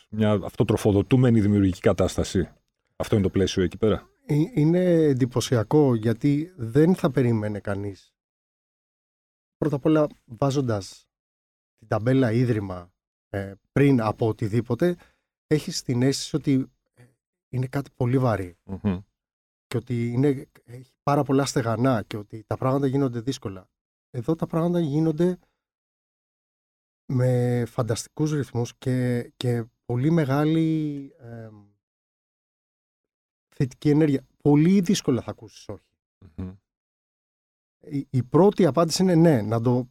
[0.10, 2.50] μια αυτοτροφοδοτούμενη δημιουργική κατάσταση.
[2.96, 4.10] Αυτό είναι το πλαίσιο εκεί πέρα.
[4.26, 8.14] Ε, είναι εντυπωσιακό γιατί δεν θα περίμενε κανείς.
[9.58, 11.10] Πρώτα απ' όλα, βάζοντας
[11.78, 12.94] την ταμπέλα ίδρυμα
[13.30, 14.96] ε, πριν από οτιδήποτε,
[15.48, 16.72] έχεις την αίσθηση ότι
[17.50, 18.20] είναι κάτι πολύ
[19.68, 23.70] και ότι είναι, έχει πάρα πολλά στεγανά και ότι τα πράγματα γίνονται δύσκολα.
[24.10, 25.38] Εδώ τα πράγματα γίνονται
[27.12, 31.50] με φανταστικούς ρυθμούς και, και πολύ μεγάλη ε,
[33.56, 34.26] θετική ενέργεια.
[34.42, 35.70] Πολύ δύσκολα θα ακούσεις
[37.80, 39.90] Η, η, πρώτη απάντηση είναι ναι, να το,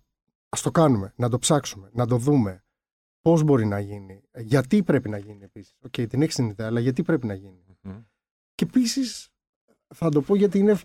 [0.48, 2.64] ας το κάνουμε, να το ψάξουμε, να το δούμε.
[3.22, 5.76] Πώς μπορεί να γίνει, γιατί πρέπει να γίνει επίσης.
[5.80, 7.64] OK, okay, την έχεις την ιδέα, αλλά γιατί πρέπει να γίνει.
[8.54, 9.28] Και επίσης
[9.94, 10.80] θα το πω γιατί είναι.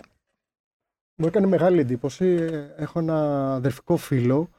[1.16, 2.26] Μου έκανε μεγάλη εντύπωση.
[2.76, 4.50] Έχω ένα αδερφικό φίλο,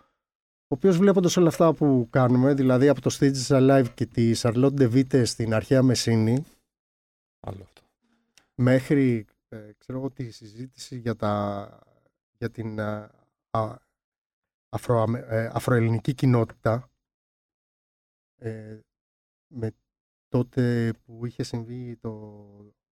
[0.69, 4.75] ο οποίος βλέποντας όλα αυτά που κάνουμε, δηλαδή από το Stages Alive και τη Charlotte
[4.81, 6.45] de Witte στην αρχαία Μεσσήνη.
[7.41, 7.83] Άλλο αυτό.
[8.55, 11.69] Μέχρι ε, ξέρω εγώ, τη συζήτηση για, τα,
[12.39, 13.11] για την ε,
[14.69, 16.91] αφρο, ε, αφροελληνική κοινότητα
[18.37, 18.79] ε,
[19.47, 19.71] με
[20.29, 22.45] τότε που είχε συμβεί το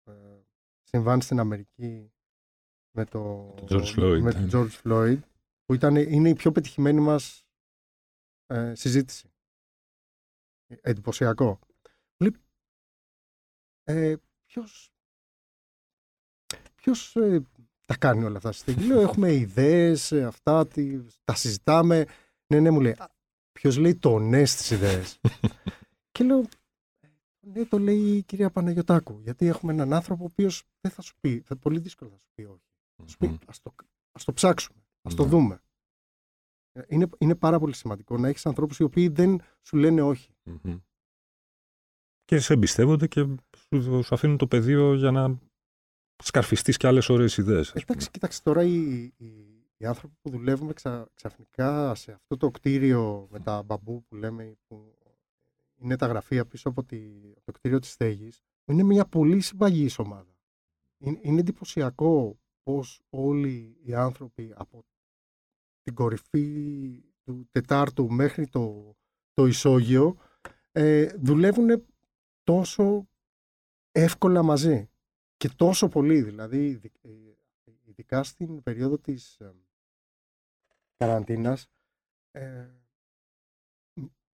[0.05, 0.13] ε,
[0.83, 2.13] συμβάν στην Αμερική
[2.91, 5.19] με το, το George Floyd, με το George Floyd
[5.65, 7.45] που ήταν, είναι η πιο πετυχημένη μας
[8.51, 9.33] ε, συζήτηση.
[10.67, 11.59] Εντυπωσιακό.
[13.85, 14.93] Ε, ποιος
[16.75, 17.47] ποιος ε,
[17.87, 20.67] τα κάνει όλα αυτά στη Λέω, έχουμε ιδέες, ε, αυτά,
[21.25, 22.07] τα συζητάμε.
[22.47, 22.97] Ναι, ναι, μου λέει,
[23.53, 25.21] Ποιος λέει το ναι στις ιδέες;
[26.13, 26.49] και λέω,
[27.41, 29.21] ναι, το λέει η κυρία Παναγιωτάκου.
[29.21, 32.29] Γιατί έχουμε έναν άνθρωπο ο οποίος δεν θα σου πει, θα πολύ δύσκολο θα σου
[32.35, 32.69] πει όχι.
[32.97, 33.75] Θα σου πει, ας το,
[34.13, 35.63] ας το ψάξουμε, ας το δούμε.
[36.73, 40.13] Ε, είναι, είναι πάρα πολύ σημαντικό να έχεις ανθρώπους οι οποίοι δεν σου λένε
[42.25, 43.27] Και σε εμπιστεύονται και
[43.83, 45.39] σου, αφήνουν το πεδίο για να
[46.23, 47.73] σκαρφιστείς και άλλες ωραίες ιδέες.
[47.73, 49.13] Εντάξει, κοίταξε τώρα η,
[49.81, 54.57] οι άνθρωποι που δουλεύουμε ξα, ξαφνικά σε αυτό το κτίριο με τα μπαμπού που λέμε
[54.69, 54.95] που
[55.77, 56.99] είναι τα γραφεία πίσω από, τη,
[57.45, 60.39] το κτίριο της στέγης είναι μια πολύ συμπαγής ομάδα.
[60.99, 64.85] Είναι, είναι εντυπωσιακό πως όλοι οι άνθρωποι από
[65.91, 68.97] την κορυφή του Τετάρτου μέχρι το,
[69.33, 70.17] το ισόγειο
[70.73, 71.87] ε, δουλεύουν
[72.43, 73.09] τόσο
[73.93, 74.91] εύκολα μαζί
[75.37, 76.81] και τόσο πολύ δηλαδή
[77.85, 79.41] ειδικά στην περίοδο της
[80.97, 81.67] καραντίνας
[82.31, 82.69] ε,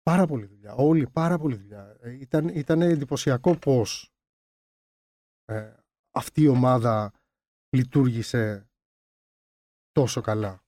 [0.03, 0.75] πάρα πολύ δουλειά.
[0.75, 1.97] Όλοι πάρα πολύ δουλειά.
[2.01, 4.13] Ε, ήταν, ήταν εντυπωσιακό πώς
[5.45, 5.75] ε,
[6.11, 7.13] αυτή η ομάδα
[7.69, 8.71] λειτουργήσε
[9.93, 10.66] τόσο καλά.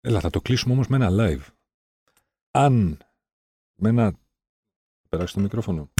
[0.00, 0.16] Μπράβο.
[0.16, 1.46] Έλα, θα το κλείσουμε όμως με ένα live.
[2.50, 2.98] Αν
[3.74, 4.18] με ένα...
[5.08, 5.90] Περάσει το μικρόφωνο.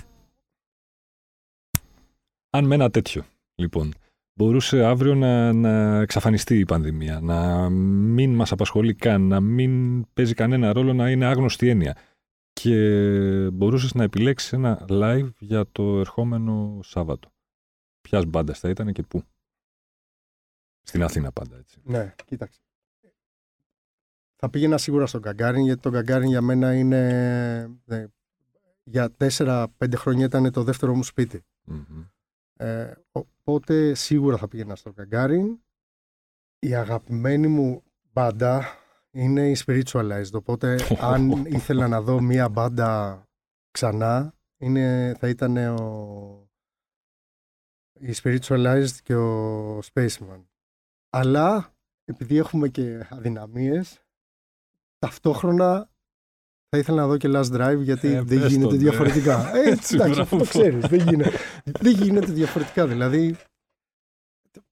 [2.51, 3.95] Αν με ένα τέτοιο, λοιπόν,
[4.33, 10.35] μπορούσε αύριο να, να εξαφανιστεί η πανδημία, να μην μας απασχολεί καν, να μην παίζει
[10.35, 11.97] κανένα ρόλο, να είναι άγνωστη έννοια.
[12.53, 17.31] Και μπορούσες να επιλέξεις ένα live για το ερχόμενο Σάββατο.
[18.01, 19.23] Ποιας μπάντας θα ήταν και πού.
[20.83, 21.81] Στην Αθήνα πάντα, έτσι.
[21.85, 22.61] Ναι, κοίταξε.
[24.41, 27.79] Θα πήγαινα σίγουρα στον Καγκάριν, γιατί το Καγκάριν για μένα είναι...
[27.85, 28.07] Ναι,
[28.85, 31.45] για τέσσερα-πέντε χρόνια ήταν το δεύτερο μου σπιτι
[32.59, 35.61] ε, οπότε σίγουρα θα πήγαινα στο Καγκάριν.
[36.59, 38.65] Η αγαπημένη μου μπάντα
[39.11, 40.33] είναι η Spiritualized.
[40.33, 40.79] Οπότε
[41.13, 43.23] αν ήθελα να δω μία μπάντα
[43.71, 46.51] ξανά, είναι, θα ήταν ο,
[47.93, 50.45] η Spiritualized και ο Spaceman.
[51.11, 51.75] Αλλά
[52.05, 54.03] επειδή έχουμε και αδυναμίες,
[54.99, 55.91] ταυτόχρονα
[56.69, 58.79] θα ήθελα να δω και Last Drive γιατί ε, δεν γίνεται ναι.
[58.79, 59.57] διαφορετικά.
[59.57, 60.87] Έτσι, εντάξει, αυτό το ξέρεις.
[60.87, 62.87] δεν, γίνεται, δεν γίνεται διαφορετικά.
[62.87, 63.37] Δηλαδή,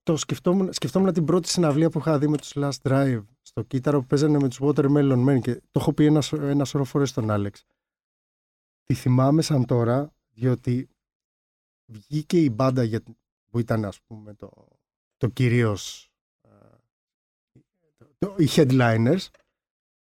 [0.02, 4.00] το σκεφτόμουν, σκεφτόμουν την πρώτη συναυλία που είχα δει με τους Last Drive στο κύτταρο
[4.00, 7.30] που παίζανε με τους Watermelon Men και το έχω πει ένα, ένα σωρό φορές στον
[7.30, 7.64] Άλεξ.
[8.84, 10.88] Τη θυμάμαι σαν τώρα, διότι
[11.86, 13.02] βγήκε η μπάντα για,
[13.50, 14.50] που ήταν ας πούμε το,
[15.16, 16.10] το κυρίως
[16.40, 16.48] ε,
[18.18, 19.26] το, οι headliners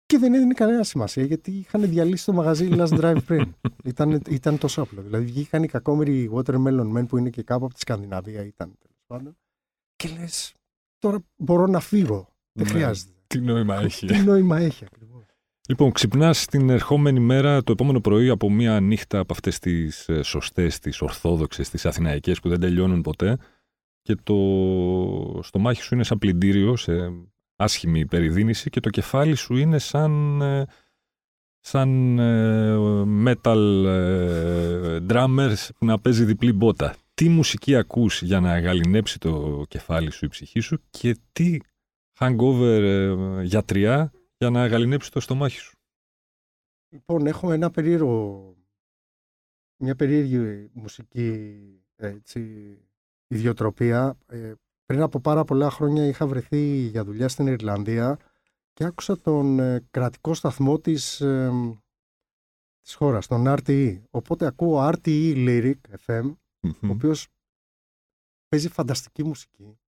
[0.08, 3.54] και δεν έδινε κανένα σημασία γιατί είχαν διαλύσει το μαγαζί Last Drive πριν.
[3.84, 5.02] ήταν, ήταν τόσο απλό.
[5.02, 9.02] Δηλαδή βγήκαν οι κακόμοιροι Watermelon Men που είναι και κάπου από τη Σκανδιναβία ήταν τέλος
[9.06, 9.36] πάντων.
[9.96, 10.54] Και λες,
[10.98, 12.28] τώρα μπορώ να φύγω.
[12.52, 12.72] Δεν ναι.
[12.72, 13.12] χρειάζεται.
[13.26, 14.06] Τι νόημα έχει.
[14.06, 15.24] Τι νόημα έχει ακριβώς.
[15.68, 20.22] Λοιπόν, ξυπνάς την ερχόμενη μέρα, το επόμενο πρωί, από μία νύχτα από αυτές τις ε,
[20.22, 23.38] σωστές, τις ορθόδοξες, τις αθηναϊκές που δεν τελειώνουν ποτέ.
[24.02, 27.12] Και το στομάχι σου είναι σαν πλυντήριο σε
[27.58, 30.66] άσχημη περιδίνηση και το κεφάλι σου είναι σαν, ε,
[31.60, 32.76] σαν ε,
[33.24, 36.94] metal ε, drummers που να παίζει διπλή μπότα.
[37.14, 41.56] Τι μουσική ακούς για να γαλινέψει το κεφάλι σου, η ψυχή σου και τι
[42.18, 45.78] hangover γιατριά για να γαλινέψει το στομάχι σου;
[46.88, 48.54] Λοιπόν, έχω ένα περίεργο,
[49.76, 51.60] μια περίεργη μουσική
[51.96, 52.74] έτσι,
[53.26, 54.18] ιδιοτροπία
[54.88, 58.18] πριν από πάρα πολλά χρόνια είχα βρεθεί για δουλειά στην Ιρλανδία
[58.72, 61.50] και άκουσα τον ε, κρατικό σταθμό της, ε,
[62.80, 64.02] της χώρας, τον RTE.
[64.10, 65.74] Οπότε ακούω RTE Lyric
[66.06, 67.28] FM, ο οποίος
[68.48, 69.78] παίζει φανταστική μουσική.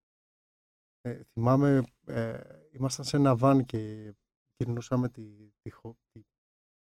[1.01, 4.13] Ε, θυμάμαι, ε, ήμασταν σε ένα βαν και
[4.57, 5.23] γυρνούσαμε τη,
[5.63, 5.71] τη,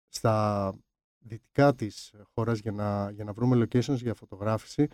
[0.08, 0.74] στα
[1.18, 4.88] δυτικά της χώρας για να, για να βρούμε locations για φωτογράφηση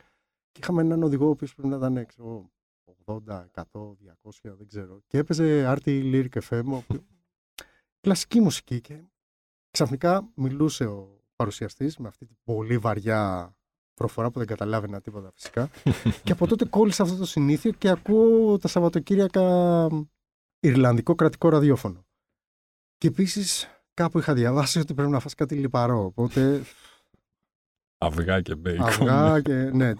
[0.52, 2.52] και είχαμε έναν οδηγό ο οποίος πρέπει να ήταν έξω
[3.16, 3.64] 80, 100,
[4.24, 5.02] 200, δεν ξέρω.
[5.08, 6.80] Και έπαιζε RT Lyric FM,
[8.02, 9.04] κλασική μουσική και
[9.72, 13.56] ξαφνικά μιλούσε ο παρουσιαστής με αυτή την πολύ βαριά
[13.94, 15.70] προφορά που δεν καταλάβαινα τίποτα φυσικά.
[16.24, 19.88] και από τότε κόλλησα αυτό το συνήθειο και ακούω τα Σαββατοκύριακα
[20.60, 22.06] Ιρλανδικό κρατικό ραδιόφωνο.
[22.98, 26.06] Και επίσης κάπου είχα διαβάσει ότι πρέπει να φας κάτι λιπαρό.
[26.06, 26.64] Οπότε.
[27.98, 28.88] Αυγά και μπέικον.
[28.88, 29.54] Αυγά και.
[29.54, 29.94] Ναι.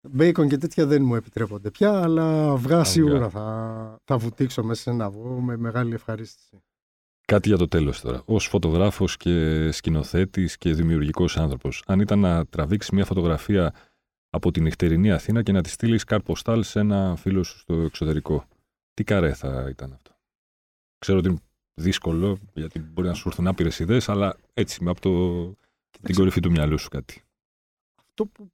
[0.00, 4.90] Μπέικον και τέτοια δεν μου επιτρέπονται πια, αλλά αυγά σίγουρα θα, θα βουτήξω μέσα σε
[4.90, 6.62] ένα αυγό με μεγάλη ευχαρίστηση.
[7.24, 8.22] Κάτι για το τέλος τώρα.
[8.24, 13.74] Ως φωτογράφος και σκηνοθέτης και δημιουργικός άνθρωπος, αν ήταν να τραβήξεις μια φωτογραφία
[14.30, 18.44] από την νυχτερινή Αθήνα και να τη στείλεις καρποστάλ σε ένα φίλο σου στο εξωτερικό,
[18.94, 20.16] τι καρέ θα ήταν αυτό;
[20.98, 21.38] Ξέρω ότι είναι
[21.74, 25.44] δύσκολο, γιατί μπορεί να σου έρθουν άπειρες ιδέες, αλλά έτσι, από το...
[26.02, 27.22] την κορυφή του μυαλού σου κάτι.
[28.00, 28.52] Αυτό που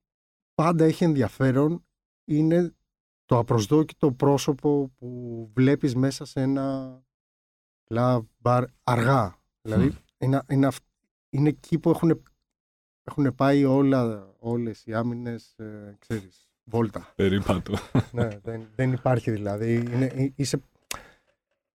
[0.55, 1.85] πάντα έχει ενδιαφέρον
[2.25, 2.75] είναι
[3.25, 6.99] το απροσδόκητο πρόσωπο που βλέπεις μέσα σε ένα
[7.89, 9.39] club bar αργά.
[9.63, 10.69] Δηλαδή είναι, είναι,
[11.31, 12.23] είναι εκεί που έχουν,
[13.03, 17.13] έχουν πάει όλα, όλες οι άμυνες, ε, ξέρεις, βόλτα.
[17.15, 17.75] Περίπατο.
[18.13, 19.75] ναι, δεν, δεν υπάρχει δηλαδή.
[19.75, 20.61] Είναι, είσαι,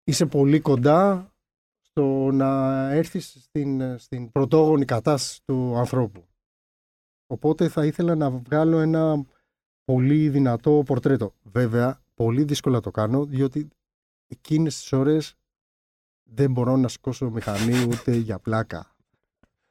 [0.04, 1.32] είσαι πολύ κοντά
[1.80, 6.29] στο να έρθεις στην, στην πρωτόγονη κατάσταση του ανθρώπου.
[7.30, 9.24] Οπότε θα ήθελα να βγάλω ένα
[9.84, 11.34] πολύ δυνατό πορτρέτο.
[11.42, 13.68] Βέβαια, πολύ δύσκολα το κάνω, διότι
[14.28, 15.34] εκείνες τις ώρες
[16.22, 18.94] δεν μπορώ να σηκώσω μηχανή ούτε για πλάκα.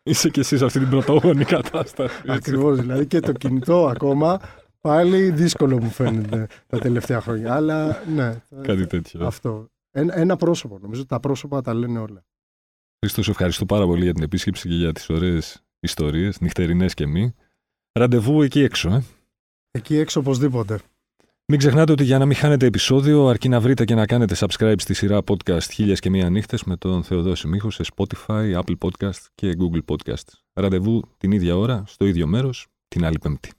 [0.03, 2.23] Είσαι και εσύ σε αυτή την πρωτόγονη κατάσταση.
[2.27, 4.39] Ακριβώς, δηλαδή και το κινητό ακόμα
[4.79, 7.55] πάλι δύσκολο μου φαίνεται τα τελευταία χρόνια.
[7.55, 8.41] Αλλά ναι.
[8.61, 9.25] Κάτι τέτοιο.
[9.25, 9.69] Αυτό.
[9.91, 10.79] Ένα, ένα πρόσωπο.
[10.79, 12.25] Νομίζω τα πρόσωπα τα λένε όλα.
[12.99, 17.33] Χρήστο, ευχαριστώ πάρα πολύ για την επίσκεψη και για τις ωραίες ιστορίες, νυχτερινές και μη.
[17.91, 19.03] Ραντεβού εκεί έξω, ε.
[19.71, 20.79] Εκεί έξω οπωσδήποτε.
[21.45, 24.75] Μην ξεχνάτε ότι για να μην χάνετε επεισόδιο, αρκεί να βρείτε και να κάνετε subscribe
[24.77, 29.25] στη σειρά podcast Χίλιες και Μία Νύχτες με τον Θεοδόση Μίχο σε Spotify, Apple Podcast
[29.35, 30.25] και Google Podcast.
[30.53, 33.51] Ραντεβού την ίδια ώρα, στο ίδιο μέρος, την άλλη Πέμπτη.